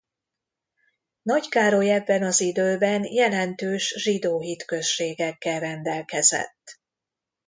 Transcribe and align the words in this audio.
Nagykároly 1.21 1.89
ebben 1.91 2.23
az 2.23 2.41
időben 2.41 3.03
jelentős 3.03 3.93
zsidó 3.97 4.39
hitközségekkel 4.41 5.59
rendelkezett. 5.59 6.79